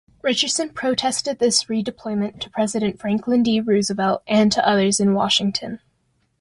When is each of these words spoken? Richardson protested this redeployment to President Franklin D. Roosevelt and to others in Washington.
Richardson 0.23 0.69
protested 0.71 1.37
this 1.37 1.65
redeployment 1.65 2.39
to 2.41 2.49
President 2.49 2.99
Franklin 2.99 3.43
D. 3.43 3.59
Roosevelt 3.61 4.23
and 4.25 4.51
to 4.51 4.67
others 4.67 4.99
in 4.99 5.13
Washington. 5.13 5.79